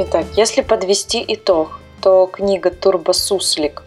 Итак, 0.00 0.26
если 0.36 0.60
подвести 0.60 1.24
итог, 1.26 1.80
то 2.00 2.28
книга 2.28 2.70
Турбо 2.70 3.10
Суслик 3.10 3.82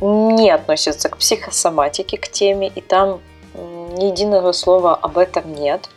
не 0.00 0.50
относится 0.50 1.08
к 1.08 1.18
психосоматике, 1.18 2.18
к 2.18 2.26
теме, 2.26 2.66
и 2.74 2.80
там 2.80 3.20
ни 3.54 4.06
единого 4.06 4.50
слова 4.50 4.96
об 4.96 5.16
этом 5.16 5.54
нет. 5.54 5.88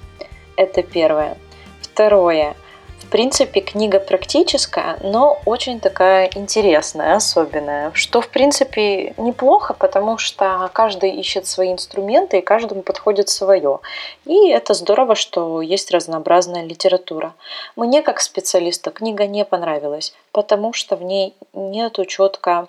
Это 0.56 0.84
первое. 0.84 1.36
Второе. 1.82 2.56
В 3.00 3.10
принципе, 3.10 3.62
книга 3.62 4.00
практическая, 4.00 4.98
но 5.02 5.40
очень 5.46 5.80
такая 5.80 6.30
интересная, 6.36 7.16
особенная, 7.16 7.92
что, 7.94 8.20
в 8.20 8.30
принципе, 8.30 9.14
неплохо, 9.18 9.74
потому 9.74 10.18
что 10.18 10.70
каждый 10.74 11.12
ищет 11.12 11.48
свои 11.48 11.72
инструменты, 11.72 12.40
и 12.40 12.42
каждому 12.42 12.82
подходит 12.82 13.30
свое. 13.30 13.80
И 14.26 14.50
это 14.50 14.74
здорово, 14.74 15.16
что 15.16 15.62
есть 15.62 15.92
разнообразная 15.92 16.64
литература. 16.64 17.34
Мне, 17.76 18.02
как 18.02 18.20
специалисту, 18.20 18.92
книга 18.92 19.26
не 19.26 19.46
понравилась, 19.46 20.14
потому 20.34 20.74
что 20.74 20.96
в 20.98 21.04
ней 21.04 21.34
нету 21.54 22.04
четко 22.04 22.68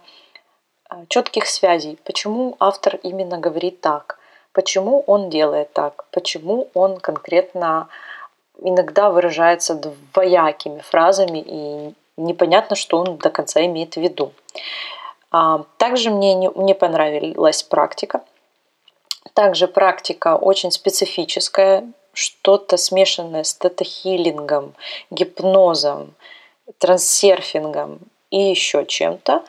а, 0.88 1.04
четких 1.08 1.46
связей, 1.46 1.98
почему 2.04 2.56
автор 2.60 2.96
именно 3.02 3.38
говорит 3.38 3.80
так, 3.80 4.18
почему 4.52 5.04
он 5.06 5.28
делает 5.28 5.72
так, 5.74 6.06
почему 6.12 6.68
он 6.72 6.98
конкретно 6.98 7.88
иногда 8.60 9.10
выражается 9.10 9.74
двоякими 9.74 10.80
фразами, 10.80 11.44
и 11.46 11.94
непонятно, 12.16 12.76
что 12.76 12.98
он 12.98 13.16
до 13.16 13.30
конца 13.30 13.64
имеет 13.64 13.94
в 13.94 14.00
виду. 14.00 14.32
А, 15.30 15.64
также 15.76 16.10
мне 16.10 16.34
не, 16.34 16.50
не 16.54 16.74
понравилась 16.74 17.62
практика. 17.62 18.22
Также 19.34 19.68
практика 19.68 20.36
очень 20.36 20.70
специфическая, 20.70 21.84
что-то 22.12 22.76
смешанное 22.76 23.44
с 23.44 23.54
тета-хиллингом, 23.54 24.74
гипнозом, 25.10 26.14
трансерфингом 26.78 28.00
и 28.30 28.40
еще 28.40 28.84
чем-то, 28.84 29.44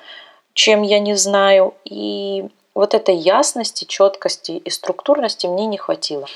чем 0.53 0.83
я 0.83 0.99
не 0.99 1.15
знаю. 1.15 1.73
И 1.85 2.47
вот 2.75 2.93
этой 2.93 3.15
ясности, 3.15 3.85
четкости 3.85 4.51
и 4.51 4.69
структурности 4.69 5.47
мне 5.47 5.65
не 5.65 5.77
хватило. 5.77 6.27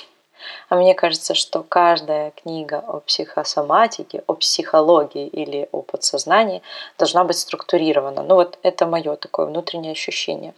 А 0.70 0.76
мне 0.76 0.94
кажется, 0.94 1.34
что 1.34 1.64
каждая 1.64 2.32
книга 2.32 2.84
о 2.88 3.00
психосоматике, 3.00 4.24
о 4.28 4.34
психологии 4.34 5.28
или 5.28 5.68
о 5.72 5.82
подсознании 5.82 6.62
должна 6.98 7.24
быть 7.24 7.38
структурирована. 7.38 8.24
Ну 8.24 8.36
вот 8.36 8.60
это 8.64 8.86
мое 8.86 9.16
такое 9.16 9.46
внутреннее 9.46 9.92
ощущение. 9.92 10.54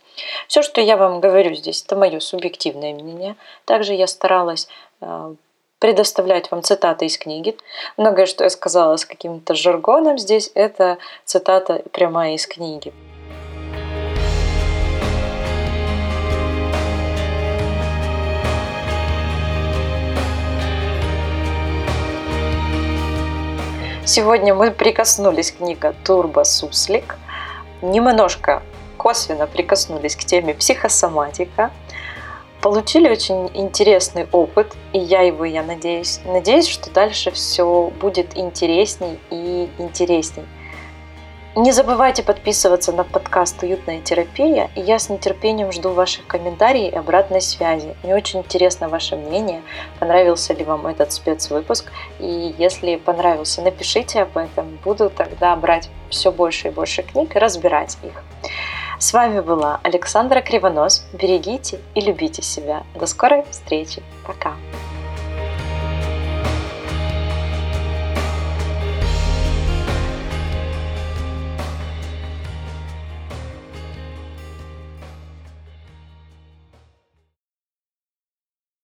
Все, 0.48 0.62
что 0.62 0.82
я 0.82 0.98
вам 0.98 1.22
говорю 1.22 1.54
здесь, 1.56 1.84
это 1.84 1.96
мое 1.96 2.20
субъективное 2.20 2.94
мнение. 2.94 3.36
Также 3.66 3.94
я 3.94 4.08
старалась 4.08 4.68
э, 5.02 5.36
предоставлять 5.80 6.50
вам 6.52 6.64
цитаты 6.64 7.06
из 7.06 7.18
книги. 7.18 7.58
Многое, 7.98 8.26
что 8.26 8.44
я 8.44 8.50
сказала 8.50 8.98
с 8.98 9.06
каким-то 9.06 9.56
жаргоном 9.56 10.18
здесь, 10.18 10.52
это 10.56 10.98
цитата 11.26 11.84
прямая 11.92 12.34
из 12.34 12.48
книги. 12.48 12.94
Сегодня 24.08 24.54
мы 24.54 24.70
прикоснулись 24.70 25.52
к 25.52 25.58
книге 25.58 25.96
«Турбо 26.04 26.44
Суслик», 26.44 27.18
немножко 27.82 28.62
косвенно 28.98 29.48
прикоснулись 29.48 30.16
к 30.16 30.20
теме 30.20 30.54
психосоматика, 30.54 31.72
получили 32.62 33.10
очень 33.10 33.50
интересный 33.56 34.28
опыт, 34.32 34.76
и 34.94 35.00
я 35.00 35.22
его, 35.22 35.44
я 35.44 35.64
надеюсь, 35.64 36.20
надеюсь, 36.24 36.68
что 36.68 36.92
дальше 36.92 37.32
все 37.32 37.92
будет 38.00 38.38
интересней 38.38 39.20
и 39.32 39.68
интересней. 39.80 40.46
Не 41.58 41.72
забывайте 41.72 42.22
подписываться 42.22 42.92
на 42.92 43.06
подкаст 43.06 43.64
«Уютная 43.64 44.02
терапия», 44.02 44.70
и 44.76 44.82
я 44.82 45.00
с 45.00 45.08
нетерпением 45.08 45.72
жду 45.72 45.92
ваших 45.92 46.28
комментариев 46.28 46.92
и 46.92 46.98
обратной 46.98 47.40
связи. 47.40 47.96
Мне 48.04 48.14
очень 48.14 48.40
интересно 48.40 48.90
ваше 48.90 49.16
мнение, 49.16 49.62
понравился 49.98 50.54
ли 50.54 50.66
вам 50.66 50.86
этот 50.86 51.14
спецвыпуск, 51.14 51.94
и 52.20 52.54
если 52.58 52.98
понравился, 52.98 53.62
напишите 53.62 54.24
об 54.24 54.38
этом. 54.38 54.78
Буду 54.84 55.10
тогда 55.10 55.56
брать 55.56 55.90
все 56.10 56.30
больше 56.30 56.68
и 56.68 56.72
больше 56.72 57.04
книг 57.04 57.38
и 57.38 57.40
разбирать 57.40 57.98
их. 58.04 58.22
С 59.00 59.14
вами 59.14 59.40
была 59.40 59.80
Александра 59.84 60.42
Кривонос. 60.42 61.06
Берегите 61.14 61.80
и 61.94 62.02
любите 62.02 62.42
себя. 62.42 62.84
До 62.96 63.06
скорой 63.06 63.46
встречи. 63.50 64.04
Пока. 64.28 64.56